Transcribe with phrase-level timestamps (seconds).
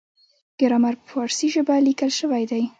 [0.59, 2.63] ګرامر په پارسي ژبه لیکل شوی دی.